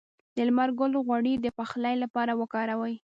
[0.35, 2.95] د لمر ګل غوړي د پخلي لپاره وکاروئ